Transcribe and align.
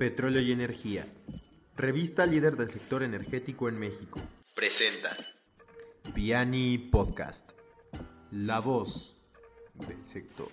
Petróleo 0.00 0.40
y 0.40 0.50
Energía, 0.50 1.06
revista 1.76 2.24
líder 2.24 2.56
del 2.56 2.70
sector 2.70 3.02
energético 3.02 3.68
en 3.68 3.78
México. 3.78 4.18
Presenta 4.54 5.14
Piani 6.14 6.78
Podcast, 6.78 7.50
la 8.30 8.60
voz 8.60 9.18
del 9.74 10.02
sector. 10.02 10.50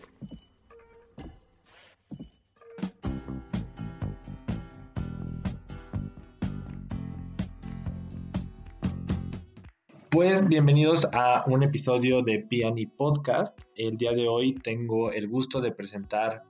Pues 10.18 10.48
bienvenidos 10.48 11.08
a 11.14 11.44
un 11.46 11.62
episodio 11.62 12.24
de 12.24 12.40
Piani 12.40 12.88
Podcast. 12.88 13.56
El 13.76 13.98
día 13.98 14.14
de 14.14 14.28
hoy 14.28 14.54
tengo 14.54 15.12
el 15.12 15.28
gusto 15.28 15.62
de 15.62 15.72
presentar 15.72 16.42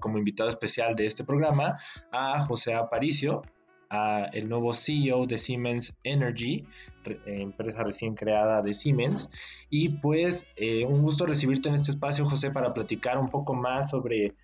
como 0.00 0.18
invitado 0.18 0.48
especial 0.48 0.96
de 0.96 1.06
este 1.06 1.22
programa 1.22 1.78
a 2.10 2.40
José 2.44 2.74
Aparicio, 2.74 3.42
a 3.88 4.24
el 4.32 4.48
nuevo 4.48 4.72
CEO 4.72 5.26
de 5.26 5.38
Siemens 5.38 5.94
Energy, 6.02 6.66
empresa 7.24 7.84
recién 7.84 8.16
creada 8.16 8.60
de 8.62 8.74
Siemens. 8.74 9.30
Y 9.70 9.90
pues 9.90 10.44
eh, 10.56 10.84
un 10.84 11.00
gusto 11.02 11.24
recibirte 11.24 11.68
en 11.68 11.76
este 11.76 11.92
espacio, 11.92 12.24
José, 12.24 12.50
para 12.50 12.74
platicar 12.74 13.18
un 13.18 13.28
poco 13.28 13.54
más 13.54 13.90
sobre 13.90 14.34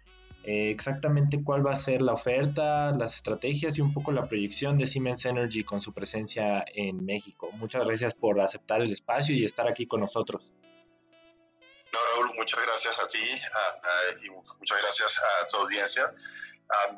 eh, 0.42 0.70
exactamente 0.70 1.44
cuál 1.44 1.66
va 1.66 1.72
a 1.72 1.76
ser 1.76 2.00
la 2.00 2.14
oferta, 2.14 2.92
las 2.92 3.16
estrategias 3.16 3.76
y 3.76 3.82
un 3.82 3.92
poco 3.92 4.10
la 4.10 4.26
proyección 4.26 4.78
de 4.78 4.86
Siemens 4.86 5.24
Energy 5.26 5.64
con 5.64 5.80
su 5.80 5.92
presencia 5.92 6.64
en 6.74 7.04
México. 7.04 7.50
Muchas 7.52 7.86
gracias 7.86 8.14
por 8.14 8.40
aceptar 8.40 8.80
el 8.80 8.90
espacio 8.90 9.34
y 9.34 9.44
estar 9.44 9.68
aquí 9.68 9.86
con 9.86 10.00
nosotros. 10.00 10.54
No, 11.92 11.98
Raúl, 12.14 12.34
muchas 12.36 12.60
gracias 12.64 12.94
a 12.98 13.06
ti 13.06 13.18
y 14.24 14.30
muchas 14.30 14.80
gracias 14.80 15.18
a 15.18 15.48
tu 15.48 15.56
audiencia 15.58 16.14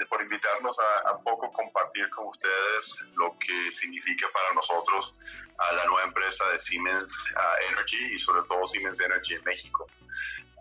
por 0.09 0.23
invitarnos 0.23 0.77
a, 1.07 1.19
poco 1.23 1.51
compartir 1.53 2.09
con 2.11 2.27
ustedes 2.29 2.99
lo 3.15 3.37
que 3.39 3.73
significa 3.73 4.27
para 4.33 4.53
nosotros 4.55 5.17
a 5.59 5.73
la 5.75 5.87
nueva 5.87 6.05
empresa 6.05 6.47
de 6.49 6.59
Siemens 6.59 7.33
Energy 7.71 8.15
y 8.15 8.19
sobre 8.19 8.43
todo 8.47 8.67
Siemens 8.67 9.01
Energy 9.01 9.35
en 9.35 9.45
México. 9.45 9.87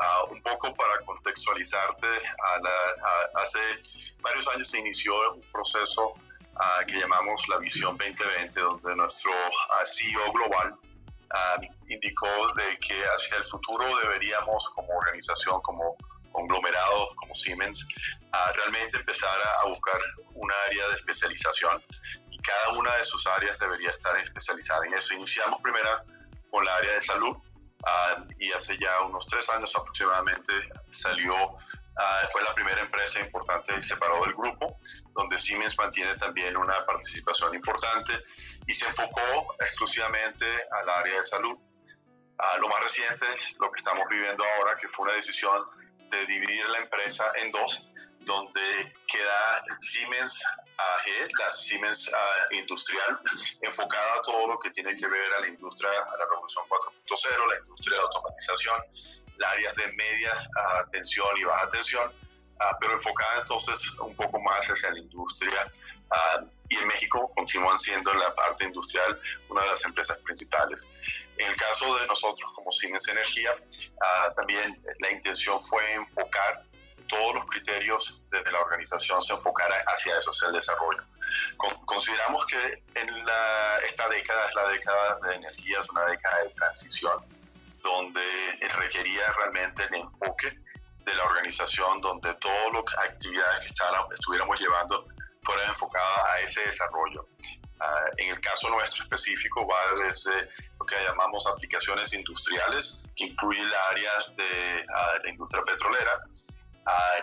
Ah, 0.03 0.23
un 0.31 0.41
poco 0.41 0.73
para 0.73 0.99
contextualizarte, 1.05 2.07
hace 3.35 3.59
varios 4.21 4.47
años 4.47 4.67
se 4.67 4.79
inició 4.79 5.13
un 5.33 5.41
proceso 5.51 6.15
ah, 6.55 6.83
que 6.87 6.99
llamamos 6.99 7.47
la 7.49 7.59
Visión 7.59 7.95
2020, 7.97 8.59
donde 8.61 8.95
nuestro 8.95 9.31
ah, 9.31 9.85
CEO 9.85 10.33
global 10.33 10.75
indicó 11.87 12.51
de 12.55 12.79
que 12.79 13.03
hacia 13.15 13.37
el 13.37 13.45
futuro 13.45 13.85
deberíamos 13.99 14.67
como 14.69 14.91
organización, 14.91 15.61
como 15.61 15.95
conglomerados 16.31 17.15
como 17.15 17.35
Siemens, 17.35 17.87
realmente 18.55 18.97
empezar 18.97 19.39
a, 19.63 19.67
buscar 19.69 20.01
un 20.33 20.51
área 20.67 20.87
de 20.89 20.95
especialización 20.95 21.81
y 22.31 22.39
cada 22.39 22.71
una 22.73 22.95
de 22.97 23.05
sus 23.05 23.25
áreas 23.27 23.59
debería 23.59 23.91
estar 23.91 24.17
especializada 24.17 24.85
en 24.87 24.95
eso. 24.95 25.13
Iniciamos 25.13 25.61
primero 25.61 25.89
con 26.49 26.65
la 26.65 26.75
área 26.75 26.93
de 26.95 27.01
salud, 27.01 27.37
Ah, 27.85 28.23
y 28.39 28.51
hace 28.51 28.77
ya 28.77 29.01
unos 29.01 29.25
tres 29.25 29.49
años 29.49 29.75
aproximadamente 29.75 30.53
salió, 30.89 31.33
ah, 31.97 32.21
fue 32.31 32.43
la 32.43 32.53
primera 32.53 32.81
empresa 32.81 33.19
importante 33.19 33.73
y 33.77 33.81
separó 33.81 34.23
del 34.23 34.33
grupo, 34.33 34.77
donde 35.13 35.39
Siemens 35.39 35.77
mantiene 35.77 36.15
también 36.17 36.55
una 36.57 36.85
participación 36.85 37.55
importante 37.55 38.13
y 38.67 38.73
se 38.73 38.85
enfocó 38.85 39.55
exclusivamente 39.59 40.45
al 40.71 40.89
área 40.89 41.17
de 41.17 41.23
salud. 41.23 41.57
Ah, 42.37 42.57
lo 42.57 42.67
más 42.69 42.81
reciente, 42.83 43.25
lo 43.59 43.71
que 43.71 43.77
estamos 43.77 44.07
viviendo 44.09 44.43
ahora, 44.43 44.75
que 44.75 44.87
fue 44.87 45.05
una 45.05 45.13
decisión 45.13 45.63
de 46.09 46.25
dividir 46.25 46.65
la 46.69 46.79
empresa 46.79 47.31
en 47.35 47.51
dos, 47.51 47.87
donde 48.19 48.93
queda 49.07 49.63
Siemens 49.77 50.43
La 51.37 51.51
Siemens 51.51 52.11
Industrial, 52.51 53.19
enfocada 53.61 54.15
a 54.15 54.21
todo 54.21 54.47
lo 54.47 54.59
que 54.59 54.69
tiene 54.71 54.95
que 54.95 55.07
ver 55.07 55.33
a 55.33 55.41
la 55.41 55.47
industria, 55.47 55.89
a 55.89 56.17
la 56.17 56.25
revolución 56.25 56.63
4.0, 56.67 57.49
la 57.49 57.59
industria 57.59 57.97
de 57.97 58.03
automatización, 58.03 58.81
las 59.37 59.51
áreas 59.51 59.75
de 59.75 59.87
media 59.93 60.49
tensión 60.91 61.37
y 61.37 61.43
baja 61.43 61.69
tensión, 61.69 62.11
pero 62.79 62.93
enfocada 62.93 63.39
entonces 63.39 63.91
un 63.99 64.15
poco 64.15 64.39
más 64.39 64.65
hacia 64.65 64.91
la 64.91 64.99
industria. 64.99 65.71
y 66.67 66.77
en 66.77 66.87
México 66.87 67.31
continúan 67.35 67.79
siendo 67.79 68.13
la 68.13 68.35
parte 68.35 68.65
industrial 68.65 69.19
una 69.49 69.63
de 69.63 69.69
las 69.69 69.85
empresas 69.85 70.17
principales. 70.19 70.91
En 71.37 71.47
el 71.47 71.55
caso 71.55 71.95
de 71.97 72.05
nosotros 72.07 72.51
como 72.53 72.71
Siemens 72.71 73.07
Energía, 73.07 73.55
también 74.35 74.81
la 74.99 75.11
intención 75.11 75.59
fue 75.59 75.93
enfocar 75.93 76.65
todos 77.11 77.35
los 77.35 77.45
criterios 77.45 78.23
de 78.31 78.41
la 78.51 78.61
organización 78.61 79.21
se 79.21 79.33
enfocaran 79.33 79.81
hacia 79.85 80.17
eso, 80.17 80.31
hacia 80.31 80.47
el 80.47 80.53
desarrollo. 80.53 81.03
consideramos 81.85 82.45
que 82.45 82.83
en 82.95 83.09
esta 83.85 84.07
década 84.07 84.47
es 84.47 84.55
la 84.55 84.67
década 84.69 85.19
de 85.19 85.35
energía, 85.35 85.79
es 85.81 85.89
una 85.89 86.05
década 86.05 86.43
de 86.43 86.49
transición, 86.51 87.25
donde 87.83 88.21
requería 88.77 89.29
realmente 89.33 89.83
el 89.83 89.95
enfoque 89.95 90.57
de 90.99 91.13
la 91.13 91.25
organización, 91.25 91.99
donde 91.99 92.33
todas 92.35 92.71
las 92.71 93.09
actividades 93.09 93.65
que 93.65 94.13
estuviéramos 94.13 94.59
llevando 94.59 95.05
fueran 95.43 95.69
enfocadas 95.69 96.25
a 96.33 96.39
ese 96.39 96.61
desarrollo. 96.61 97.27
Ah, 97.81 98.05
en 98.17 98.29
el 98.29 98.39
caso 98.39 98.69
nuestro 98.69 99.03
específico 99.03 99.67
va 99.67 100.05
desde 100.05 100.47
lo 100.79 100.85
que 100.85 100.95
llamamos 101.03 101.45
aplicaciones 101.47 102.13
industriales, 102.13 103.11
que 103.15 103.25
incluye 103.25 103.59
el 103.59 103.73
área 103.73 104.11
de 104.37 104.85
ah, 104.95 105.17
la 105.23 105.29
industria 105.29 105.63
petrolera, 105.63 106.11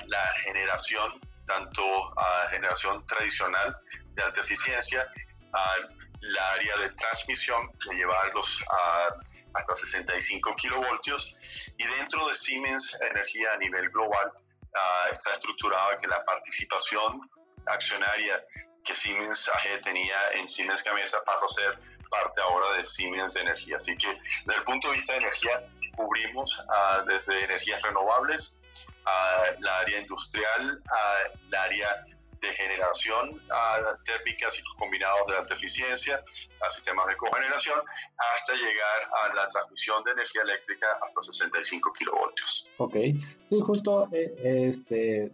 la 0.07 0.27
generación, 0.45 1.21
tanto 1.47 1.83
a 2.19 2.49
generación 2.51 3.07
tradicional 3.07 3.77
de 4.15 4.23
alta 4.23 4.41
eficiencia, 4.41 5.07
a 5.53 5.77
la 6.21 6.53
área 6.53 6.77
de 6.79 6.91
transmisión, 6.91 7.71
de 7.89 7.97
llevarlos 7.97 8.63
a 8.71 9.09
hasta 9.55 9.77
65 9.77 10.55
kilovoltios, 10.57 11.35
y 11.77 11.87
dentro 11.87 12.29
de 12.29 12.35
Siemens 12.35 12.99
Energía 13.01 13.53
a 13.53 13.57
nivel 13.57 13.89
global 13.91 14.33
uh, 14.37 15.13
está 15.13 15.33
estructurado 15.33 15.97
que 16.01 16.07
la 16.07 16.23
participación 16.25 17.29
accionaria 17.67 18.45
que 18.85 18.95
Siemens 18.95 19.49
AG 19.49 19.81
tenía 19.83 20.17
en 20.35 20.47
Siemens 20.47 20.83
Gamesa 20.83 21.23
pasa 21.25 21.45
a 21.45 21.49
ser 21.49 21.79
parte 22.11 22.41
ahora 22.41 22.77
de 22.77 22.85
Siemens 22.85 23.37
Energía. 23.37 23.77
Así 23.77 23.97
que 23.97 24.09
desde 24.47 24.59
el 24.59 24.65
punto 24.65 24.89
de 24.89 24.95
vista 24.95 25.13
de 25.13 25.19
energía, 25.19 25.63
cubrimos 25.97 26.59
uh, 26.59 27.05
desde 27.07 27.45
energías 27.45 27.83
renovables 27.83 28.61
área 29.89 30.01
industrial, 30.01 30.83
a 30.91 31.39
la 31.51 31.63
área 31.65 32.05
de 32.41 32.49
generación 32.55 33.41
a 33.51 33.97
térmica, 34.05 34.51
ciclos 34.51 34.75
combinados 34.79 35.27
de 35.27 35.37
alta 35.37 35.55
eficiencia, 35.55 36.23
a 36.65 36.71
sistemas 36.71 37.07
de 37.07 37.17
cogeneración, 37.17 37.81
hasta 38.17 38.53
llegar 38.55 39.01
a 39.25 39.35
la 39.35 39.49
transmisión 39.49 40.05
de 40.05 40.13
energía 40.13 40.43
eléctrica 40.43 40.87
hasta 41.03 41.21
65 41.21 41.93
kilovoltios. 41.99 42.69
Ok, 42.77 42.97
sí, 43.45 43.61
justo 43.61 44.09
eh, 44.13 44.69
este, 44.69 45.33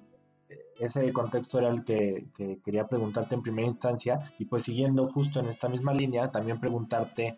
ese 0.78 1.12
contexto 1.12 1.58
era 1.58 1.68
el 1.68 1.84
que, 1.84 2.24
que, 2.36 2.58
quería 2.64 2.86
preguntarte 2.86 3.34
en 3.34 3.42
primera 3.42 3.68
instancia. 3.68 4.18
Y 4.38 4.46
pues 4.46 4.62
siguiendo 4.62 5.04
justo 5.04 5.40
en 5.40 5.48
esta 5.48 5.68
misma 5.68 5.92
línea, 5.92 6.30
también 6.30 6.58
preguntarte 6.58 7.36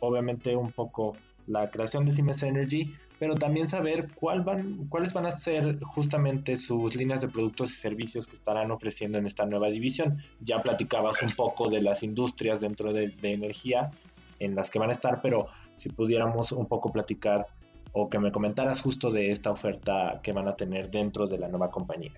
obviamente 0.00 0.56
un 0.56 0.72
poco 0.72 1.16
la 1.46 1.70
creación 1.70 2.04
de 2.04 2.12
Siemens 2.12 2.42
Energy, 2.42 2.92
pero 3.18 3.34
también 3.34 3.68
saber 3.68 4.08
cuál 4.14 4.42
van, 4.42 4.88
cuáles 4.88 5.12
van 5.12 5.26
a 5.26 5.30
ser 5.30 5.80
justamente 5.80 6.56
sus 6.56 6.94
líneas 6.94 7.20
de 7.20 7.28
productos 7.28 7.70
y 7.70 7.74
servicios 7.74 8.26
que 8.26 8.36
estarán 8.36 8.70
ofreciendo 8.70 9.18
en 9.18 9.26
esta 9.26 9.46
nueva 9.46 9.68
división. 9.68 10.22
Ya 10.40 10.62
platicabas 10.62 11.22
un 11.22 11.32
poco 11.32 11.70
de 11.70 11.80
las 11.80 12.02
industrias 12.02 12.60
dentro 12.60 12.92
de, 12.92 13.14
energía 13.22 13.90
en 14.38 14.54
las 14.54 14.70
que 14.70 14.78
van 14.78 14.90
a 14.90 14.92
estar, 14.92 15.22
pero 15.22 15.48
si 15.76 15.88
pudiéramos 15.88 16.52
un 16.52 16.66
poco 16.66 16.92
platicar 16.92 17.46
o 17.92 18.10
que 18.10 18.18
me 18.18 18.30
comentaras 18.30 18.82
justo 18.82 19.10
de 19.10 19.30
esta 19.30 19.50
oferta 19.50 20.20
que 20.22 20.32
van 20.32 20.48
a 20.48 20.54
tener 20.54 20.90
dentro 20.90 21.26
de 21.26 21.38
la 21.38 21.48
nueva 21.48 21.70
compañía. 21.70 22.12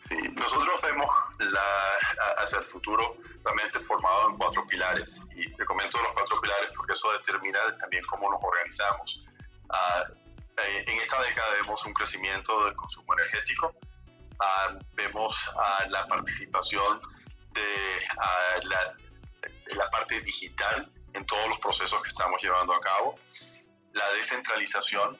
Sí, 0.00 0.16
nosotros 0.34 0.82
vemos 0.82 1.08
la, 1.38 2.42
hacia 2.42 2.58
el 2.58 2.64
futuro 2.64 3.16
realmente 3.42 3.78
formado 3.78 4.30
en 4.30 4.36
cuatro 4.36 4.66
pilares. 4.66 5.22
Y 5.34 5.50
te 5.54 5.64
comento 5.64 5.98
los 6.02 6.12
cuatro 6.12 6.40
pilares 6.42 6.70
porque 6.76 6.92
eso 6.92 7.10
determina 7.12 7.58
también 7.78 8.02
cómo 8.10 8.30
nos 8.30 8.40
organizamos. 8.42 9.24
Ah, 9.74 10.04
eh, 10.56 10.84
en 10.86 10.98
esta 11.00 11.20
década 11.20 11.50
vemos 11.54 11.84
un 11.84 11.92
crecimiento 11.94 12.64
del 12.64 12.76
consumo 12.76 13.12
energético, 13.14 13.74
ah, 14.38 14.78
vemos 14.92 15.34
ah, 15.58 15.84
la 15.88 16.06
participación 16.06 17.00
de 17.50 18.00
la, 18.62 18.96
la 19.66 19.90
parte 19.90 20.20
digital 20.20 20.92
en 21.12 21.26
todos 21.26 21.48
los 21.48 21.58
procesos 21.58 22.00
que 22.02 22.08
estamos 22.08 22.40
llevando 22.40 22.72
a 22.72 22.80
cabo, 22.80 23.18
la 23.92 24.12
descentralización 24.12 25.18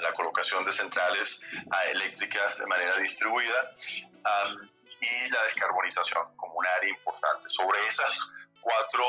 la 0.00 0.12
colocación 0.14 0.64
de 0.64 0.70
centrales 0.70 1.42
eléctricas 1.90 2.56
de 2.56 2.66
manera 2.66 2.96
distribuida 2.98 3.74
y 5.00 5.28
la 5.28 5.42
descarbonización 5.42 6.36
como 6.36 6.54
un 6.54 6.66
área 6.68 6.88
importante. 6.88 7.48
Sobre 7.48 7.84
esas 7.88 8.30
cuatro 8.60 9.04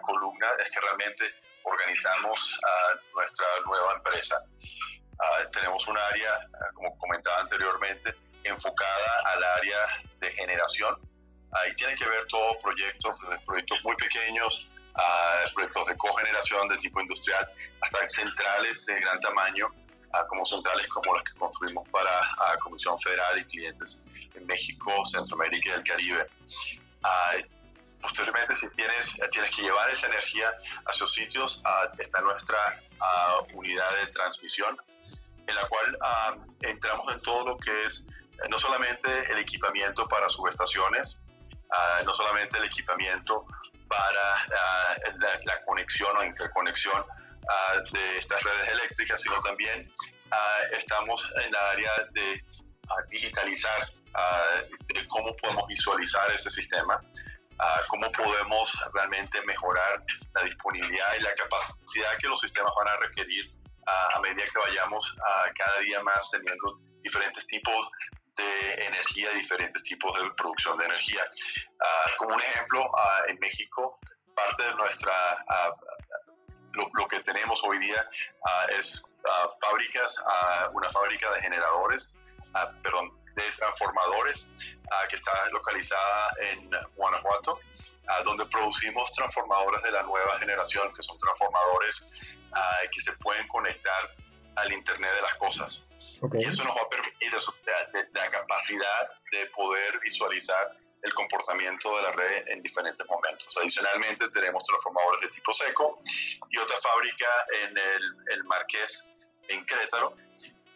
columnas 0.00 0.58
es 0.58 0.70
que 0.70 0.80
realmente 0.80 1.34
organizamos 1.64 2.60
nuestra 3.14 3.46
nueva 3.66 3.94
empresa. 3.94 4.36
tenemos 5.52 5.86
un 5.86 5.98
área, 5.98 6.48
como 6.74 6.96
comentaba 6.98 7.40
anteriormente, 7.40 8.14
enfocada 8.44 9.20
al 9.26 9.44
área 9.44 9.78
de 10.18 10.32
generación. 10.32 10.96
Ahí 11.52 11.74
tienen 11.74 11.96
que 11.96 12.08
ver 12.08 12.24
todos 12.26 12.56
proyectos, 12.62 13.16
proyectos 13.44 13.82
muy 13.84 13.96
pequeños, 13.96 14.70
proyectos 15.54 15.86
de 15.88 15.96
cogeneración 15.96 16.68
de 16.68 16.78
tipo 16.78 17.00
industrial, 17.00 17.48
hasta 17.80 18.08
centrales 18.08 18.86
de 18.86 19.00
gran 19.00 19.20
tamaño, 19.20 19.68
como 20.28 20.44
centrales 20.44 20.88
como 20.88 21.14
las 21.14 21.24
que 21.24 21.38
construimos 21.38 21.88
para 21.90 22.20
Comisión 22.60 22.98
Federal 22.98 23.38
y 23.38 23.44
clientes 23.44 24.06
en 24.34 24.46
México, 24.46 25.04
Centroamérica 25.04 25.70
y 25.70 25.72
el 25.72 25.84
Caribe. 25.84 26.26
Posteriormente, 28.00 28.54
si 28.54 28.70
tienes, 28.74 29.16
tienes 29.30 29.50
que 29.54 29.62
llevar 29.62 29.90
esa 29.90 30.06
energía 30.08 30.48
a 30.86 30.90
esos 30.90 31.12
sitios, 31.12 31.62
está 31.98 32.20
nuestra 32.20 32.80
unidad 33.52 33.90
de 33.96 34.06
transmisión, 34.08 34.76
en 35.46 35.54
la 35.54 35.66
cual 35.68 35.98
entramos 36.62 37.12
en 37.12 37.20
todo 37.22 37.44
lo 37.44 37.58
que 37.58 37.84
es 37.84 38.06
eh, 38.42 38.48
no 38.48 38.58
solamente 38.58 39.08
el 39.30 39.38
equipamiento 39.38 40.08
para 40.08 40.28
subestaciones, 40.28 41.22
no 42.04 42.12
solamente 42.14 42.58
el 42.58 42.64
equipamiento 42.64 43.46
para 43.88 44.46
la, 45.44 45.64
conexión 45.64 46.16
o 46.16 46.24
interconexión 46.24 47.04
de 47.92 48.18
estas 48.18 48.42
redes 48.42 48.68
eléctricas, 48.70 49.22
sino 49.22 49.40
también 49.40 49.92
estamos 50.72 51.32
en 51.44 51.52
la 51.52 51.70
área 51.70 51.92
de 52.10 52.44
digitalizar 53.08 53.88
de 54.88 55.06
cómo 55.06 55.36
podemos 55.36 55.66
visualizar 55.68 56.28
este 56.32 56.50
sistema, 56.50 57.00
cómo 57.88 58.10
podemos 58.12 58.72
realmente 58.94 59.40
mejorar 59.42 60.02
la 60.34 60.42
disponibilidad 60.44 61.14
y 61.18 61.22
la 61.22 61.34
capacidad 61.34 62.18
que 62.18 62.28
los 62.28 62.40
sistemas 62.40 62.72
van 62.76 62.88
a 62.88 62.96
requerir 62.96 63.52
a 63.86 64.20
medida 64.20 64.44
que 64.44 64.58
vayamos 64.58 65.16
cada 65.56 65.78
día 65.80 66.02
más 66.02 66.30
teniendo 66.30 66.78
diferentes 67.02 67.46
tipos 67.46 67.90
de 68.36 68.84
energía, 68.84 69.30
diferentes 69.32 69.82
tipos 69.82 70.16
de 70.20 70.30
producción 70.36 70.78
de 70.78 70.84
energía. 70.86 71.22
como 72.18 72.34
un 72.34 72.40
ejemplo, 72.40 72.84
en 73.28 73.38
México, 73.40 73.98
parte 74.34 74.62
de 74.62 74.74
nuestra 74.74 75.12
lo, 76.72 77.08
que 77.08 77.20
tenemos 77.20 77.62
hoy 77.64 77.78
día 77.78 78.08
es 78.78 79.02
fábricas, 79.60 80.16
una 80.72 80.88
fábrica 80.90 81.32
de 81.34 81.40
generadores, 81.42 82.14
perdón, 82.82 83.19
de 83.40 83.52
transformadores 83.52 84.48
que 85.08 85.16
está 85.16 85.48
localizada 85.50 86.34
en 86.40 86.70
Guanajuato, 86.96 87.60
donde 88.24 88.46
producimos 88.46 89.12
transformadores 89.12 89.82
de 89.82 89.92
la 89.92 90.02
nueva 90.02 90.38
generación, 90.38 90.92
que 90.94 91.02
son 91.02 91.16
transformadores 91.18 92.08
que 92.92 93.00
se 93.00 93.12
pueden 93.18 93.46
conectar 93.48 94.10
al 94.56 94.72
Internet 94.72 95.10
de 95.14 95.22
las 95.22 95.34
Cosas. 95.36 95.88
Y 96.38 96.44
eso 96.44 96.64
nos 96.64 96.76
va 96.76 96.82
a 96.82 96.88
permitir 96.88 97.32
la, 98.12 98.30
capacidad 98.30 99.10
de 99.32 99.46
poder 99.46 99.98
visualizar 100.00 100.76
el 101.02 101.14
comportamiento 101.14 101.96
de 101.96 102.02
la 102.02 102.12
red 102.12 102.48
en 102.48 102.62
diferentes 102.62 103.06
momentos. 103.08 103.56
Adicionalmente, 103.56 104.28
tenemos 104.30 104.62
transformadores 104.64 105.20
de 105.22 105.28
tipo 105.28 105.52
seco 105.52 105.98
y 106.50 106.58
otra 106.58 106.76
fábrica 106.78 107.26
en 107.62 107.78
el, 107.78 108.02
el 108.34 108.44
Marqués, 108.44 109.10
en 109.48 109.64
Querétaro, 109.64 110.14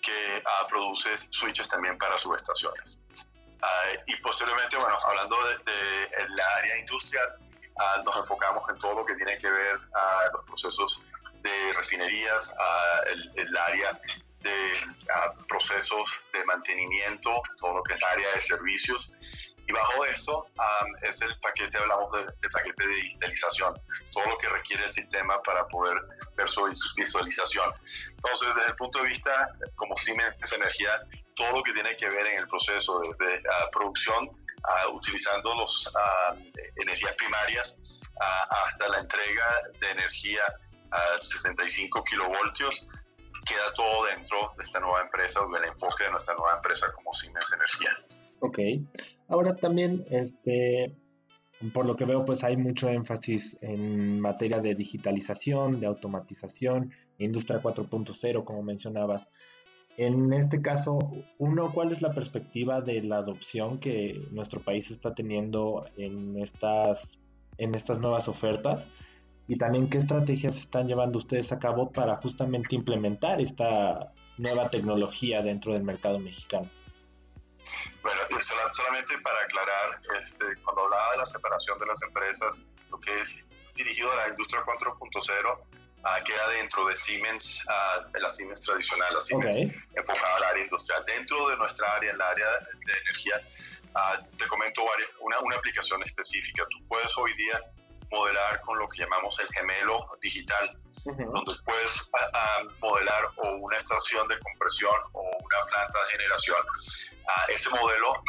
que 0.05 0.39
uh, 0.39 0.67
produce 0.69 1.09
switches 1.31 1.69
también 1.69 1.97
para 1.99 2.17
subestaciones. 2.19 3.01
Uh, 3.11 3.97
y 4.07 4.17
posteriormente, 4.17 4.77
bueno, 4.77 4.97
hablando 5.07 5.37
de, 5.47 5.59
de 5.59 6.29
la 6.37 6.45
área 6.59 6.79
industrial, 6.79 7.39
uh, 7.41 8.03
nos 8.05 8.17
enfocamos 8.17 8.69
en 8.69 8.79
todo 8.79 8.95
lo 8.95 9.05
que 9.05 9.15
tiene 9.15 9.39
que 9.39 9.51
ver 9.51 9.79
a 9.95 10.29
los 10.33 10.45
procesos 10.45 11.03
de 11.41 11.73
refinerías, 11.75 12.55
el, 13.07 13.33
el, 13.37 13.57
área 13.57 13.99
de 14.41 14.73
procesos 15.47 16.09
de 16.33 16.43
mantenimiento, 16.45 17.43
todo 17.59 17.75
lo 17.75 17.83
que 17.83 17.93
es 17.93 17.99
el 17.99 18.05
área 18.05 18.33
de 18.33 18.41
servicios. 18.41 19.13
Bajo 19.75 20.05
esto 20.05 20.47
es 21.03 21.21
el 21.21 21.37
paquete, 21.41 21.79
hablamos 21.79 22.13
del 22.13 22.27
de 22.27 22.49
paquete 22.49 22.87
de 22.87 22.95
digitalización, 22.95 23.75
todo 24.13 24.25
lo 24.27 24.39
que 24.39 24.49
requiere 24.49 24.85
el 24.85 24.93
sistema 24.93 25.43
para 25.43 25.67
poder 25.67 25.99
ver 26.37 26.49
su 26.49 26.71
visualización. 26.97 27.73
Entonces, 28.11 28.55
desde 28.55 28.69
el 28.69 28.77
punto 28.77 29.01
de 29.01 29.09
vista, 29.09 29.51
como 29.75 29.97
Siemens 29.97 30.53
Energía, 30.53 31.03
todo 31.35 31.59
lo 31.59 31.63
que 31.65 31.73
tiene 31.73 31.97
que 31.97 32.09
ver 32.09 32.25
en 32.25 32.39
el 32.39 32.49
proceso 32.49 33.01
desde 33.01 33.39
uh, 33.41 33.71
producción, 33.73 34.29
uh, 34.29 34.95
utilizando 34.95 35.53
las 35.57 35.93
energías 36.77 37.15
primarias, 37.17 37.81
hasta 38.67 38.89
la 38.89 39.01
entrega 39.01 39.61
de 39.81 39.91
energía 39.91 40.45
a 40.93 41.21
65 41.21 42.05
kilovoltios, 42.05 42.87
queda 43.45 43.75
todo 43.75 44.05
dentro 44.05 44.55
de 44.57 44.63
esta 44.63 44.79
nueva 44.79 45.03
empresa 45.03 45.43
o 45.43 45.53
del 45.53 45.65
enfoque 45.65 46.05
de 46.05 46.11
nuestra 46.13 46.35
nueva 46.35 46.55
empresa 46.55 46.93
como 46.93 47.13
Siemens 47.13 47.53
Energía. 47.53 48.24
Ok. 48.41 48.59
Ahora 49.29 49.57
también, 49.57 50.05
este, 50.11 50.95
por 51.73 51.87
lo 51.87 51.97
que 51.97 52.05
veo, 52.05 52.25
pues 52.25 52.45
hay 52.45 52.57
mucho 52.57 52.89
énfasis 52.89 53.57
en 53.61 54.21
materia 54.21 54.59
de 54.59 54.75
digitalización, 54.75 55.81
de 55.81 55.87
automatización, 55.87 56.93
industria 57.19 57.63
4.0, 57.63 58.45
como 58.45 58.63
mencionabas. 58.63 59.29
En 59.97 60.33
este 60.33 60.61
caso, 60.61 60.99
uno, 61.39 61.73
¿cuál 61.73 61.93
es 61.93 62.03
la 62.03 62.13
perspectiva 62.13 62.81
de 62.81 63.03
la 63.03 63.19
adopción 63.19 63.79
que 63.79 64.27
nuestro 64.33 64.61
país 64.61 64.91
está 64.91 65.15
teniendo 65.15 65.85
en 65.97 66.37
estas, 66.39 67.21
en 67.59 67.75
estas 67.75 68.01
nuevas 68.01 68.27
ofertas? 68.29 68.91
y 69.47 69.57
también 69.57 69.89
qué 69.89 69.99
estrategias 69.99 70.57
están 70.57 70.89
llevando 70.89 71.19
ustedes 71.19 71.53
a 71.53 71.59
cabo 71.59 71.91
para 71.91 72.17
justamente 72.17 72.75
implementar 72.75 73.41
esta 73.41 74.13
nueva 74.39 74.71
tecnología 74.71 75.43
dentro 75.43 75.73
del 75.75 75.85
mercado 75.85 76.19
mexicano. 76.19 76.69
Bueno, 78.03 78.21
solamente 78.73 79.19
para 79.19 79.41
aclarar, 79.41 80.01
este, 80.23 80.45
cuando 80.63 80.85
hablaba 80.85 81.13
de 81.13 81.19
la 81.19 81.27
separación 81.27 81.79
de 81.79 81.87
las 81.87 82.03
empresas, 82.03 82.65
lo 82.91 83.01
que 83.01 83.21
es 83.21 83.37
dirigido 83.75 84.13
a 84.13 84.17
la 84.17 84.29
industria 84.29 84.63
4.0 84.65 85.59
ah, 86.05 86.21
queda 86.25 86.49
dentro 86.51 86.87
de 86.87 86.97
Siemens, 86.97 87.65
uh, 87.67 88.11
de 88.13 88.21
la 88.21 88.31
Siemens 88.31 88.61
tradicional, 88.61 89.15
la 89.15 89.21
Siemens 89.21 89.57
enfocada 89.95 90.37
al 90.37 90.45
área 90.45 90.65
industrial. 90.65 91.05
Dentro 91.07 91.49
de 91.49 91.57
nuestra 91.57 91.95
área, 91.95 92.11
en 92.11 92.19
la 92.19 92.29
área 92.29 92.51
de 92.51 92.93
energía, 92.93 93.41
ah, 93.95 94.21
te 94.39 94.47
comento 94.47 94.85
varias, 94.85 95.11
una, 95.21 95.41
una 95.41 95.57
aplicación 95.57 96.03
específica. 96.05 96.65
Tú 96.71 96.87
puedes 96.89 97.17
hoy 97.19 97.35
día 97.37 97.61
modelar 98.11 98.61
con 98.63 98.79
lo 98.79 98.89
que 98.89 98.99
llamamos 98.99 99.39
el 99.41 99.49
gemelo 99.49 100.07
digital, 100.21 100.79
donde 101.05 101.55
puedes 101.65 102.11
modelar 102.81 103.25
o 103.37 103.57
una 103.57 103.79
estación 103.79 104.27
de 104.29 104.39
compresión 104.39 104.95
o 105.13 105.23
una 105.55 105.67
planta 105.67 105.99
de 106.05 106.13
generación. 106.13 106.59
Ah, 107.29 107.45
ese 107.49 107.71
modelo 107.71 108.23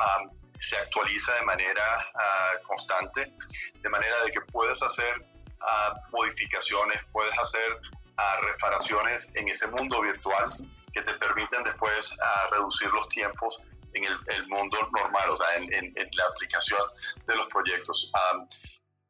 se 0.59 0.77
actualiza 0.77 1.33
de 1.33 1.41
manera 1.43 2.11
ah, 2.15 2.53
constante, 2.63 3.33
de 3.81 3.89
manera 3.89 4.23
de 4.23 4.31
que 4.31 4.41
puedes 4.51 4.81
hacer 4.81 5.25
ah, 5.61 5.93
modificaciones, 6.11 6.99
puedes 7.11 7.37
hacer 7.37 7.79
reparaciones 8.41 9.29
en 9.35 9.49
ese 9.49 9.67
mundo 9.67 9.99
virtual 10.01 10.49
que 10.93 11.01
te 11.01 11.13
permiten 11.15 11.65
después 11.65 12.17
reducir 12.49 12.89
los 12.93 13.09
tiempos 13.09 13.61
en 13.93 14.05
el, 14.05 14.47
mundo 14.47 14.77
normal, 14.95 15.29
o 15.31 15.35
sea, 15.35 15.55
en, 15.57 15.93
la 16.13 16.25
aplicación 16.27 16.79
de 17.27 17.35
los 17.35 17.47
proyectos. 17.47 18.09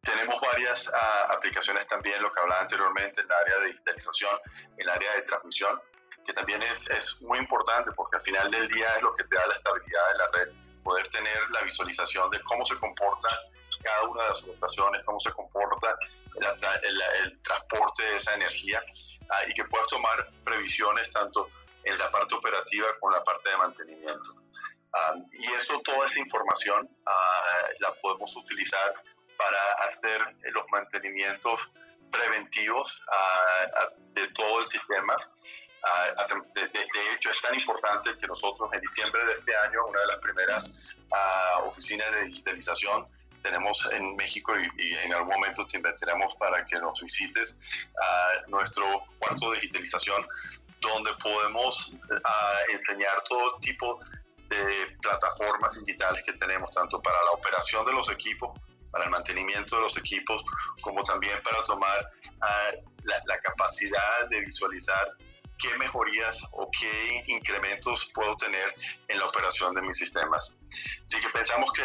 Tenemos 0.05 0.39
varias 0.39 0.91
ah, 0.93 1.27
aplicaciones 1.31 1.87
también, 1.87 2.21
lo 2.21 2.31
que 2.31 2.39
hablaba 2.39 2.61
anteriormente, 2.61 3.21
en 3.21 3.27
el 3.27 3.33
área 3.33 3.59
de 3.59 3.67
digitalización, 3.67 4.39
en 4.77 4.81
el 4.81 4.89
área 4.89 5.15
de 5.15 5.21
transmisión, 5.23 5.81
que 6.25 6.33
también 6.33 6.61
es, 6.63 6.89
es 6.89 7.21
muy 7.21 7.37
importante 7.37 7.91
porque 7.91 8.17
al 8.17 8.21
final 8.21 8.51
del 8.51 8.67
día 8.67 8.89
es 8.95 9.01
lo 9.03 9.13
que 9.13 9.23
te 9.23 9.35
da 9.35 9.47
la 9.47 9.55
estabilidad 9.55 10.11
de 10.11 10.17
la 10.17 10.27
red, 10.31 10.53
poder 10.83 11.07
tener 11.09 11.49
la 11.51 11.61
visualización 11.61 12.29
de 12.31 12.41
cómo 12.41 12.65
se 12.65 12.75
comporta 12.77 13.29
cada 13.83 14.03
una 14.03 14.23
de 14.23 14.29
las 14.29 14.43
estaciones, 14.47 15.05
cómo 15.05 15.19
se 15.19 15.31
comporta 15.31 15.97
el, 16.35 17.01
el, 17.23 17.41
transporte 17.43 18.03
de 18.03 18.15
esa 18.17 18.33
energía 18.33 18.83
ah, 19.29 19.41
y 19.47 19.53
que 19.53 19.63
puedas 19.65 19.87
tomar 19.87 20.27
previsiones 20.43 21.09
tanto 21.11 21.49
en 21.83 21.97
la 21.97 22.11
parte 22.11 22.35
operativa 22.35 22.87
como 22.99 23.13
en 23.13 23.19
la 23.19 23.23
parte 23.23 23.49
de 23.49 23.57
mantenimiento. 23.57 24.35
Ah, 24.93 25.13
y 25.33 25.45
eso, 25.53 25.79
toda 25.81 26.07
esa 26.07 26.19
información 26.19 26.89
la 27.79 27.93
podemos 28.01 28.35
utilizar 28.35 28.93
para 29.37 29.73
hacer 29.87 30.21
los 30.51 30.63
mantenimientos 30.71 31.59
preventivos 32.11 33.01
ah, 33.11 33.89
de 34.13 34.27
todo 34.29 34.61
el 34.61 34.67
sistema. 34.67 35.15
Ah, 35.87 36.11
de, 36.55 37.13
hecho, 37.13 37.29
es 37.29 37.41
tan 37.41 37.53
importante 37.55 38.17
que 38.17 38.27
nosotros 38.27 38.69
en 38.73 38.81
diciembre 38.81 39.23
de 39.25 39.33
este 39.33 39.55
año, 39.55 39.85
una 39.87 40.01
de 40.01 40.07
las 40.07 40.17
primeras 40.17 40.95
ah, 41.11 41.59
oficinas 41.63 42.11
de 42.11 42.23
digitalización, 42.25 43.07
tenemos 43.43 43.87
en 43.91 44.15
México 44.15 44.53
y, 44.57 44.95
en 44.97 45.13
algún 45.13 45.35
momento 45.35 45.67
te 45.67 45.77
invitaremos 45.77 46.33
para 46.35 46.65
que 46.65 46.79
nos 46.79 46.99
visites 46.99 47.59
nuestro 48.47 49.05
cuarto 49.19 49.51
de 49.51 49.59
digitalización, 49.59 50.25
donde 50.81 51.13
podemos 51.21 51.95
enseñar 52.69 53.21
todo 53.29 53.59
tipo 53.59 53.99
de 54.49 54.97
plataformas 54.99 55.79
digitales 55.79 56.23
que 56.25 56.33
tenemos, 56.33 56.71
tanto 56.71 56.99
para 57.03 57.17
la 57.25 57.31
operación 57.31 57.85
de 57.85 57.93
los 57.93 58.09
equipos 58.09 58.59
para 58.95 59.05
el 59.05 59.11
mantenimiento 59.11 59.75
de 59.75 59.81
los 59.81 59.97
equipos, 59.97 60.41
como 60.81 61.03
también 61.03 61.37
para 61.43 61.61
tomar 61.65 62.09
ah, 62.39 62.71
la, 63.03 63.39
capacidad 63.39 64.29
de 64.29 64.39
visualizar 64.39 65.17
qué 65.57 65.77
mejorías 65.77 66.43
o 66.51 66.69
qué 66.71 67.23
incrementos 67.27 68.09
puedo 68.13 68.35
tener 68.37 68.73
en 69.07 69.19
la 69.19 69.25
operación 69.25 69.73
de 69.73 69.81
mis 69.81 69.97
sistemas. 69.97 70.57
Así 71.05 71.19
que 71.19 71.29
pensamos 71.29 71.71
que 71.73 71.83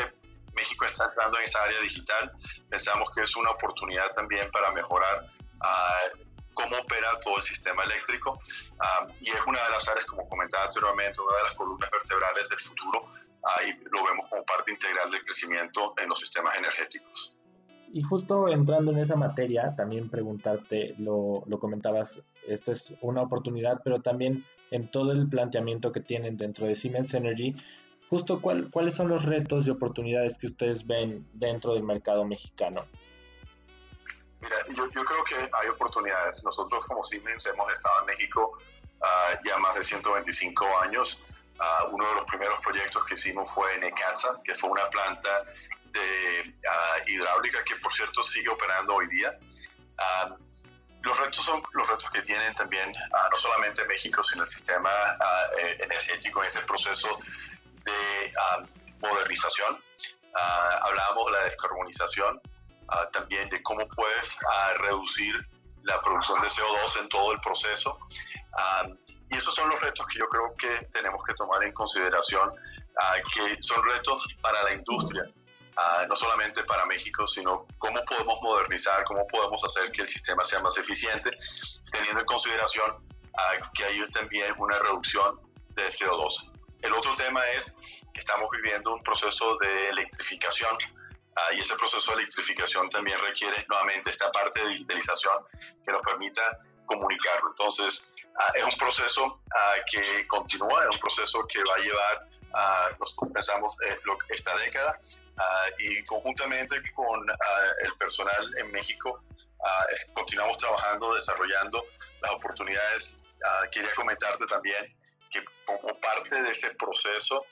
México 0.55 0.85
está 0.85 1.07
entrando 1.07 1.39
en 1.39 1.45
esa 1.45 1.63
área 1.63 1.81
digital, 1.81 2.33
pensamos 2.69 3.11
que 3.15 3.23
es 3.23 3.37
una 3.37 3.51
oportunidad 3.51 4.13
también 4.15 4.51
para 4.51 4.73
mejorar 4.73 5.27
uh, 5.61 6.19
cómo 6.55 6.77
opera 6.79 7.19
todo 7.21 7.37
el 7.37 7.43
sistema 7.43 7.85
eléctrico 7.85 8.33
uh, 8.33 9.13
y 9.21 9.31
es 9.31 9.41
una 9.47 9.63
de 9.65 9.71
las 9.71 9.89
áreas, 9.89 10.07
como 10.07 10.29
comentaba 10.29 10.65
anteriormente, 10.65 11.21
una 11.21 11.37
de 11.37 11.43
las 11.45 11.55
columnas 11.55 11.91
vertebrales 11.91 12.49
del 12.49 12.61
futuro 12.61 13.09
ahí 13.43 13.73
lo 13.91 14.05
vemos 14.05 14.29
como 14.29 14.45
parte 14.45 14.71
integral 14.71 15.11
del 15.11 15.25
crecimiento 15.25 15.95
en 15.99 16.09
los 16.09 16.19
sistemas 16.19 16.57
energéticos. 16.57 17.37
Y 17.93 18.03
justo 18.03 18.49
entrando 18.49 18.93
en 18.93 18.99
esa 18.99 19.17
materia, 19.17 19.75
también 19.77 20.11
preguntarte, 20.11 20.95
lo, 20.99 21.43
lo 21.47 21.59
comentabas, 21.59 22.21
esta 22.47 22.73
es 22.73 22.95
una 23.01 23.23
oportunidad, 23.23 23.81
pero 23.83 24.01
también 24.01 24.45
en 24.71 24.89
todo 24.91 25.11
el 25.13 25.29
planteamiento 25.29 25.91
que 25.91 26.01
tienen 26.01 26.37
dentro 26.37 26.67
de 26.67 26.77
Siemens 26.77 27.15
Energy, 27.15 27.57
justo 28.09 28.41
cuál, 28.41 28.71
cuáles 28.71 28.95
son 28.95 29.09
los 29.09 29.25
retos 29.25 29.67
y 29.67 29.71
oportunidades 29.71 30.39
que 30.39 30.47
ustedes 30.47 30.87
ven 30.87 31.27
dentro 31.33 31.75
del 31.75 31.83
mercado 31.83 32.25
mexicano. 32.25 32.87
Mira, 34.41 34.57
yo, 34.69 34.89
yo 34.91 35.05
creo 35.05 35.25
que 35.25 35.37
hay 35.53 35.69
oportunidades. 35.69 36.43
Nosotros 36.45 36.85
como 36.87 37.05
Siemens 37.05 37.47
hemos 37.47 37.71
estado 37.73 38.01
en 38.01 38.07
México 38.07 38.59
uh, 39.01 39.47
ya 39.47 39.59
más 39.59 39.75
de 39.75 39.85
125 39.85 40.67
años. 40.83 41.23
Uh, 41.59 41.95
uno 41.95 42.09
de 42.09 42.15
los 42.15 42.25
primeros 42.25 42.59
proyectos 42.61 43.05
que 43.05 43.15
hicimos 43.15 43.51
fue 43.51 43.75
en 43.77 43.85
Ecansa, 43.85 44.29
que 44.45 44.55
fue 44.55 44.71
una 44.71 44.89
planta 44.89 45.29
de 45.93 46.55
uh, 46.65 47.11
hidráulica 47.11 47.65
que 47.65 47.77
por 47.77 47.93
cierto 47.93 48.23
sigue 48.23 48.49
operando 48.49 48.95
hoy 48.95 49.07
día. 49.09 49.39
los 51.03 51.17
retos 51.19 51.45
son 51.45 51.63
los 51.73 51.89
retos 51.89 52.11
que 52.11 52.23
tienen 52.23 52.55
también 52.55 52.93
no 53.31 53.37
solamente 53.37 53.85
México, 53.87 54.23
sino 54.23 54.43
el 54.43 54.49
sistema 54.49 54.91
eh, 55.59 55.77
energético 55.81 56.43
en 56.43 56.49
ese 56.49 56.61
proceso 56.63 57.19
de 57.85 58.33
modernización. 59.01 59.83
hablábamos 60.83 61.27
de 61.27 61.33
la 61.33 61.45
descarbonización, 61.45 62.41
también 63.13 63.49
de 63.49 63.63
cómo 63.63 63.89
puedes 63.89 64.37
reducir 64.79 65.35
la 65.85 66.01
producción 66.03 66.41
de 66.41 66.49
CO2 66.49 67.01
en 67.01 67.09
todo 67.09 67.33
el 67.33 67.41
proceso. 67.41 67.99
Y 69.31 69.37
esos 69.37 69.55
son 69.55 69.69
los 69.69 69.81
retos 69.81 70.05
que 70.09 70.19
yo 70.19 70.29
creo 70.29 70.55
que 70.57 70.87
tenemos 70.87 71.23
que 71.25 71.35
tomar 71.35 71.63
en 71.63 71.73
consideración, 71.73 72.53
ah, 73.01 73.15
que 73.33 73.63
son 73.63 73.83
retos 73.85 74.27
para 74.43 74.61
la 74.65 74.73
industria, 74.73 75.23
ah, 75.81 76.07
no 76.09 76.17
solamente 76.17 76.63
para 76.65 76.85
México, 76.87 77.27
sino 77.27 77.67
cómo 77.79 78.05
podemos 78.05 78.39
modernizar, 78.43 79.05
cómo 79.05 79.27
podemos 79.27 79.63
hacer 79.65 79.91
que 79.93 80.03
el 80.03 80.09
sistema 80.09 80.45
sea 80.45 80.61
más 80.61 80.77
eficiente, 80.79 81.31
teniendo 81.91 82.21
en 82.21 82.27
consideración 82.27 82.91
ah, 83.37 83.71
que 83.75 83.85
hay 83.85 84.11
también 84.11 84.53
una 84.59 84.79
reducción 84.79 85.41
de 85.75 85.89
CO2. 85.89 86.53
El 86.83 86.93
otro 86.95 87.15
tema 87.17 87.47
es 87.51 87.77
que 88.13 88.21
estamos 88.21 88.49
viviendo 88.51 88.95
un 88.95 89.03
proceso 89.03 89.57
de 89.59 89.89
electrificación 89.89 90.77
y 91.55 91.61
ese 91.61 91.75
proceso 91.77 92.13
de 92.13 92.23
electrificación 92.23 92.91
también 92.91 93.19
requiere 93.21 93.65
nuevamente 93.69 94.11
esta 94.11 94.31
parte 94.31 94.61
de 94.61 94.69
digitalización 94.71 95.35
que 95.85 95.93
nos 95.93 96.03
permita 96.03 96.43
comunicarlo. 96.87 97.51
Entonces, 97.51 98.13
Ah, 98.41 98.53
es 98.55 98.65
un 98.65 98.79
proceso 98.79 99.41
ah, 99.55 99.75
que 99.91 100.27
continúa, 100.29 100.85
es 100.85 100.91
un 100.91 100.99
proceso 100.99 101.45
que 101.47 101.59
va 101.63 101.75
a 101.75 101.79
llevar, 101.79 102.29
uh, 102.55 102.99
nosotros 102.99 103.31
pensamos, 103.35 103.77
eh, 103.87 103.99
esta 104.31 104.57
década 104.57 104.99
y 105.79 106.03
conjuntamente 106.05 106.77
con 106.95 107.29
el 107.31 107.97
personal 107.99 108.59
en 108.59 108.71
México 108.71 109.23
continuamos 110.15 110.57
trabajando, 110.59 111.15
desarrollando 111.15 111.85
las 112.23 112.31
oportunidades. 112.33 113.17
quería 113.73 113.95
comentarte 113.95 114.47
también 114.47 114.95
que 115.31 115.45
como 115.65 115.99
parte 116.01 116.43
de 116.43 116.51
ese 116.51 116.75
proceso 116.75 117.47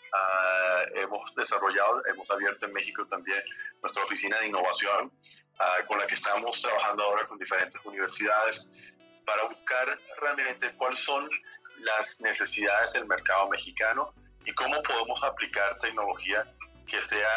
hemos 0.94 1.34
desarrollado, 1.34 2.02
hemos 2.06 2.28
abierto 2.30 2.66
en 2.66 2.72
México 2.72 3.06
también 3.06 3.42
nuestra 3.80 4.02
oficina 4.02 4.38
de 4.40 4.48
innovación, 4.48 5.12
con 5.86 5.98
la 5.98 6.06
que 6.06 6.14
estamos 6.14 6.60
trabajando 6.60 7.04
ahora 7.04 7.26
con 7.26 7.38
diferentes 7.38 7.80
universidades 7.84 8.66
para 9.24 9.44
buscar 9.44 9.98
realmente 10.20 10.74
cuáles 10.76 10.98
son 11.00 11.28
las 11.80 12.20
necesidades 12.20 12.94
del 12.94 13.06
mercado 13.06 13.48
mexicano 13.48 14.12
y 14.44 14.52
cómo 14.54 14.82
podemos 14.82 15.22
aplicar 15.22 15.78
tecnología 15.78 16.50
que 16.90 17.02
sea 17.04 17.28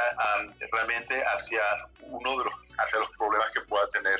realmente 0.72 1.22
hacia 1.24 1.62
uno 2.01 2.38
de 2.39 2.46
los, 2.46 2.53
hacia 2.77 3.00
los 3.00 3.10
problemas 3.17 3.51
que 3.51 3.62
pueda 3.62 3.88
tener 3.89 4.20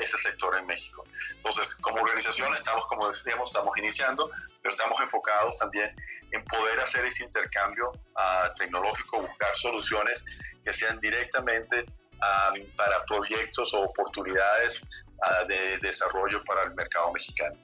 ese 0.00 0.18
sector 0.18 0.58
en 0.58 0.66
México. 0.66 1.04
Entonces, 1.36 1.76
como 1.76 2.02
organización 2.02 2.52
estamos, 2.54 2.86
como 2.86 3.08
decíamos, 3.08 3.50
estamos 3.50 3.76
iniciando, 3.78 4.30
pero 4.62 4.70
estamos 4.70 5.00
enfocados 5.00 5.56
también 5.58 5.94
en 6.32 6.44
poder 6.44 6.80
hacer 6.80 7.06
ese 7.06 7.24
intercambio 7.24 7.90
uh, 7.90 8.54
tecnológico, 8.56 9.22
buscar 9.22 9.54
soluciones 9.56 10.24
que 10.64 10.72
sean 10.72 10.98
directamente 11.00 11.86
para 12.76 13.04
proyectos 13.06 13.72
o 13.74 13.82
oportunidades 13.82 14.84
de 15.46 15.78
desarrollo 15.78 16.42
para 16.44 16.64
el 16.64 16.74
mercado 16.74 17.12
mexicano. 17.12 17.56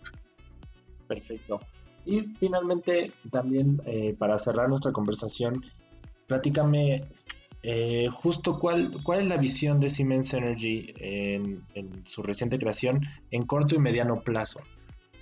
Perfecto. 1.08 1.61
Y 2.06 2.23
finalmente, 2.38 3.12
también 3.30 3.80
eh, 3.87 4.14
para 4.18 4.37
cerrar 4.38 4.68
nuestra 4.68 4.92
conversación, 4.92 5.64
platícame 6.26 7.04
eh, 7.62 8.08
justo 8.10 8.58
cuál, 8.58 9.02
cuál 9.02 9.20
es 9.20 9.28
la 9.28 9.36
visión 9.36 9.80
de 9.80 9.88
Siemens 9.88 10.34
Energy 10.34 10.92
en, 10.98 11.64
en, 11.74 12.06
su 12.06 12.22
reciente 12.22 12.58
creación 12.58 13.00
en 13.30 13.44
corto 13.46 13.74
y 13.74 13.78
mediano 13.78 14.22
plazo. 14.22 14.60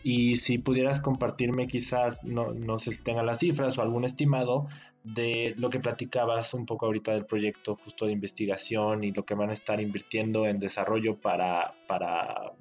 Y 0.04 0.36
si 0.36 0.58
pudieras 0.58 1.00
compartirme 1.00 1.68
quizás, 1.68 2.24
no, 2.24 2.52
no 2.52 2.78
sé 2.78 2.90
si 2.90 3.02
tengan 3.02 3.26
las 3.26 3.38
cifras 3.38 3.78
o 3.78 3.82
algún 3.82 4.04
estimado, 4.04 4.66
de 5.04 5.54
lo 5.56 5.70
que 5.70 5.80
platicabas 5.80 6.54
un 6.54 6.66
poco 6.66 6.86
ahorita 6.86 7.12
del 7.12 7.26
proyecto 7.26 7.76
justo 7.76 8.06
de 8.06 8.12
investigación 8.12 9.02
y 9.04 9.12
lo 9.12 9.24
que 9.24 9.34
van 9.34 9.50
a 9.50 9.52
estar 9.52 9.80
invirtiendo 9.80 10.46
en 10.46 10.58
desarrollo 10.58 11.20
para, 11.20 11.74
para 11.88 12.52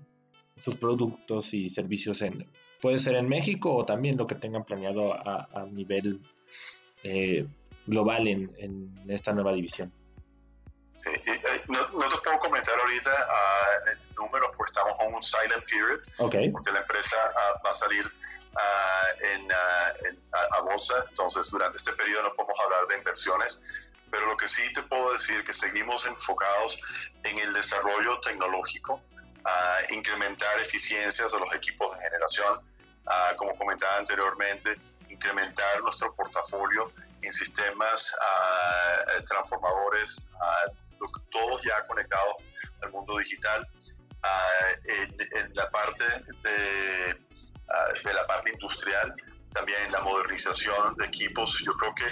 sus 0.57 0.75
productos 0.75 1.53
y 1.53 1.69
servicios 1.69 2.21
en 2.21 2.47
puede 2.81 2.97
ser 2.97 3.15
en 3.15 3.29
México 3.29 3.75
o 3.75 3.85
también 3.85 4.17
lo 4.17 4.25
que 4.25 4.35
tengan 4.35 4.63
planeado 4.63 5.13
a, 5.13 5.47
a 5.53 5.65
nivel 5.67 6.19
eh, 7.03 7.45
global 7.91 8.25
en, 8.27 8.49
en, 8.57 9.05
esta 9.09 9.33
nueva 9.33 9.51
división. 9.51 9.91
Sí, 10.95 11.09
eh, 11.09 11.61
no, 11.67 11.89
no, 11.89 12.09
te 12.09 12.17
puedo 12.23 12.39
comentar 12.39 12.79
ahorita 12.79 13.11
uh, 13.11 14.23
números 14.23 14.51
porque 14.55 14.71
estamos 14.71 14.93
en 15.01 15.13
un 15.13 15.21
silent 15.21 15.65
period, 15.65 15.99
okay. 16.19 16.49
porque 16.49 16.71
la 16.71 16.79
empresa 16.79 17.17
uh, 17.17 17.65
va 17.65 17.71
a 17.71 17.73
salir 17.73 18.05
en, 19.33 19.51
a, 19.51 20.61
bolsa. 20.61 21.05
Entonces, 21.09 21.49
durante 21.51 21.77
este 21.77 21.91
periodo 21.93 22.23
no 22.23 22.33
podemos 22.35 22.57
hablar 22.63 22.87
de 22.87 22.97
inversiones, 22.97 23.61
pero 24.09 24.25
lo 24.25 24.37
que 24.37 24.47
sí 24.47 24.61
te 24.73 24.83
puedo 24.83 25.11
decir 25.13 25.43
que 25.43 25.53
seguimos 25.53 26.05
enfocados 26.05 26.79
en 27.23 27.37
el 27.39 27.53
desarrollo 27.53 28.19
tecnológico, 28.21 29.01
a 29.43 29.79
incrementar 29.89 30.59
eficiencias 30.59 31.31
de 31.31 31.39
los 31.39 31.53
equipos 31.55 31.97
de 31.97 32.03
generación, 32.03 32.61
como 33.37 33.57
comentaba 33.57 33.97
anteriormente, 33.97 34.77
incrementar 35.09 35.81
nuestro 35.81 36.13
portafolio 36.13 36.91
en 37.21 37.33
sistemas 37.33 38.15
transformadores, 39.27 40.27
todos 41.31 41.63
ya 41.63 41.85
conectados 41.87 42.35
al 42.81 42.91
mundo 42.91 43.17
digital, 43.17 43.67
en, 44.85 45.17
en, 45.19 45.55
la 45.55 45.69
parte 45.71 46.03
de 46.43 47.17
de 48.03 48.13
la 48.13 48.25
parte 48.27 48.51
industrial, 48.51 49.15
también 49.53 49.91
la 49.91 50.01
modernización 50.01 50.95
de 50.95 51.05
equipos. 51.05 51.57
Yo 51.65 51.73
creo 51.73 51.93
que 51.95 52.05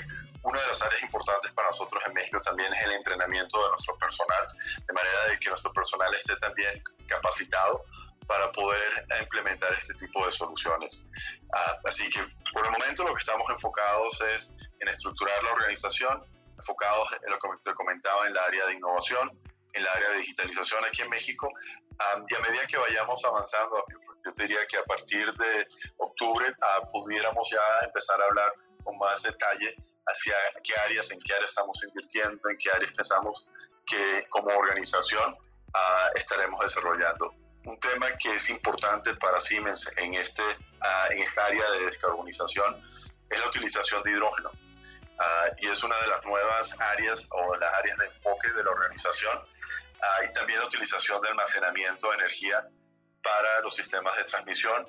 una 0.43 0.59
de 0.61 0.67
las 0.67 0.81
áreas 0.81 1.01
importantes 1.01 1.51
para 1.51 1.67
nosotros 1.67 2.01
en 2.05 2.13
México 2.13 2.39
también 2.41 2.73
es 2.73 2.81
el 2.83 2.91
entrenamiento 2.93 3.61
de 3.63 3.69
nuestro 3.69 3.97
personal, 3.97 4.47
de 4.87 4.93
manera 4.93 5.25
de 5.29 5.39
que 5.39 5.49
nuestro 5.49 5.71
personal 5.73 6.13
esté 6.15 6.35
también 6.37 6.81
capacitado 7.07 7.83
para 8.29 8.51
poder 8.51 9.07
implementar 9.21 9.73
este 9.73 9.95
tipo 9.95 10.23
de 10.23 10.31
soluciones. 10.31 11.09
Ah, 11.51 11.75
así 11.83 12.07
que 12.11 12.19
por 12.53 12.63
el 12.63 12.71
momento 12.71 13.03
lo 13.03 13.15
que 13.15 13.21
estamos 13.21 13.49
enfocados 13.49 14.21
es 14.35 14.55
en 14.79 14.87
estructurar 14.87 15.43
la 15.43 15.53
organización, 15.53 16.23
enfocados 16.55 17.09
en 17.25 17.31
lo 17.31 17.39
que 17.39 17.49
te 17.63 17.73
comentaba 17.73 18.27
en 18.27 18.35
la 18.35 18.43
área 18.43 18.67
de 18.67 18.75
innovación, 18.75 19.31
en 19.73 19.83
la 19.83 19.91
área 19.93 20.11
de 20.11 20.17
digitalización 20.19 20.85
aquí 20.85 21.01
en 21.01 21.09
México, 21.09 21.49
ah, 21.97 22.21
y 22.29 22.35
a 22.35 22.39
medida 22.41 22.67
que 22.67 22.77
vayamos 22.77 23.19
avanzando, 23.25 23.83
yo 24.23 24.33
te 24.33 24.43
diría 24.43 24.63
que 24.67 24.77
a 24.77 24.83
partir 24.83 25.33
de 25.33 25.67
octubre 25.97 26.53
ah, 26.61 26.81
pudiéramos 26.91 27.49
ya 27.49 27.87
empezar 27.87 28.21
a 28.21 28.25
hablar 28.25 28.53
con 28.83 28.95
más 28.99 29.23
detalle 29.23 29.75
hacia 30.05 30.35
qué 30.63 30.75
áreas, 30.85 31.09
en 31.09 31.19
qué 31.21 31.33
áreas 31.33 31.49
estamos 31.49 31.83
invirtiendo, 31.83 32.47
en 32.47 32.57
qué 32.59 32.69
áreas 32.69 32.91
pensamos 32.95 33.43
que 33.87 34.27
como 34.29 34.49
organización 34.49 35.35
ah, 35.73 36.11
estaremos 36.13 36.59
desarrollando. 36.59 37.33
Un 37.65 37.79
tema 37.79 38.07
que 38.17 38.35
es 38.35 38.49
importante 38.49 39.13
para 39.15 39.39
Siemens 39.41 39.89
en, 39.97 40.13
este, 40.15 40.43
ah, 40.81 41.07
en 41.11 41.19
esta 41.19 41.45
área 41.45 41.69
de 41.71 41.85
descarbonización 41.85 42.81
es 43.29 43.39
la 43.39 43.47
utilización 43.47 44.03
de 44.03 44.11
hidrógeno. 44.11 44.51
y 45.59 45.67
es 45.67 45.83
una 45.83 45.97
de 45.97 46.07
las 46.07 46.25
nuevas 46.25 46.79
áreas 46.79 47.27
o 47.31 47.55
las 47.57 47.73
áreas 47.73 47.97
de 47.97 48.05
enfoque 48.05 48.51
de 48.53 48.63
la 48.63 48.71
organización. 48.71 49.37
y 50.23 50.33
también 50.33 50.59
la 50.59 50.65
utilización 50.65 51.21
de 51.21 51.27
almacenamiento 51.27 52.09
de 52.09 52.15
energía 52.15 52.65
para 53.21 53.59
los 53.61 53.75
sistemas 53.75 54.15
de 54.15 54.23
transmisión 54.23 54.87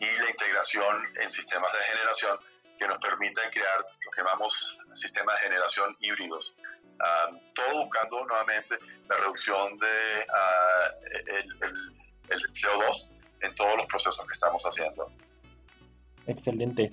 y 0.00 0.06
la 0.06 0.30
integración 0.30 1.16
en 1.20 1.30
sistemas 1.30 1.72
de 1.72 1.78
generación 1.84 2.38
que 2.78 2.86
nos 2.86 2.98
permiten 2.98 3.50
crear 3.50 3.78
lo 4.04 4.10
que 4.10 4.22
llamamos 4.22 4.78
sistemas 4.94 5.36
de 5.36 5.42
generación 5.42 5.96
híbridos. 6.00 6.54
Ah, 7.00 7.30
todo 7.54 7.84
buscando 7.84 8.24
nuevamente 8.24 8.78
la 9.08 9.16
reducción 9.16 9.76
de 9.76 10.26
ah, 10.34 10.90
el, 11.26 11.97
CO2 12.28 13.08
en 13.42 13.54
todos 13.54 13.76
los 13.76 13.86
procesos 13.86 14.24
que 14.26 14.34
estamos 14.34 14.62
haciendo. 14.64 15.10
Excelente. 16.26 16.92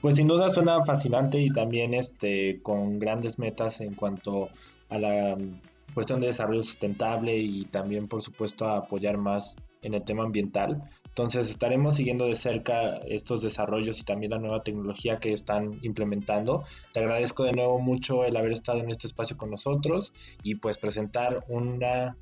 Pues 0.00 0.16
sin 0.16 0.28
duda 0.28 0.50
suena 0.50 0.84
fascinante 0.84 1.40
y 1.40 1.50
también 1.50 1.92
este 1.92 2.62
con 2.62 3.00
grandes 3.00 3.38
metas 3.38 3.80
en 3.80 3.94
cuanto 3.94 4.48
a 4.88 4.98
la 4.98 5.36
mm, 5.36 5.60
cuestión 5.92 6.20
de 6.20 6.28
desarrollo 6.28 6.62
sustentable 6.62 7.36
y 7.36 7.64
también 7.64 8.06
por 8.06 8.22
supuesto 8.22 8.64
a 8.66 8.78
apoyar 8.78 9.18
más 9.18 9.56
en 9.82 9.94
el 9.94 10.04
tema 10.04 10.22
ambiental. 10.22 10.82
Entonces 11.08 11.48
estaremos 11.48 11.96
siguiendo 11.96 12.26
de 12.26 12.34
cerca 12.34 12.98
estos 13.08 13.42
desarrollos 13.42 13.98
y 13.98 14.04
también 14.04 14.32
la 14.32 14.38
nueva 14.38 14.62
tecnología 14.62 15.16
que 15.18 15.32
están 15.32 15.78
implementando. 15.82 16.64
Te 16.92 17.00
agradezco 17.00 17.44
de 17.44 17.52
nuevo 17.52 17.78
mucho 17.80 18.24
el 18.24 18.36
haber 18.36 18.52
estado 18.52 18.80
en 18.80 18.90
este 18.90 19.06
espacio 19.06 19.36
con 19.36 19.50
nosotros 19.50 20.12
y 20.42 20.56
pues 20.56 20.78
presentar 20.78 21.44
una 21.48 22.16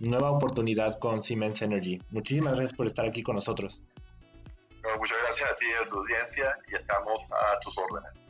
nueva 0.00 0.30
oportunidad 0.30 0.98
con 0.98 1.22
Siemens 1.22 1.62
Energy. 1.62 2.00
Muchísimas 2.10 2.54
gracias 2.54 2.76
por 2.76 2.86
estar 2.86 3.06
aquí 3.06 3.22
con 3.22 3.36
nosotros. 3.36 3.82
muchas 4.98 5.18
gracias 5.22 5.50
a 5.50 5.56
ti 5.56 5.66
y 5.66 5.82
a 5.82 5.86
tu 5.86 5.98
audiencia 5.98 6.58
y 6.70 6.74
estamos 6.74 7.22
a 7.32 7.60
tus 7.60 7.76
órdenes. 7.78 8.26